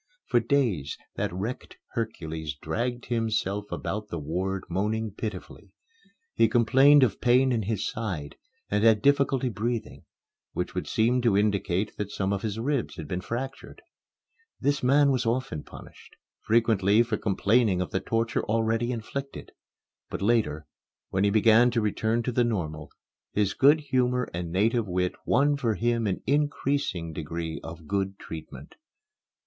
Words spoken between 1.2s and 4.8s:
wrecked Hercules dragged himself about the ward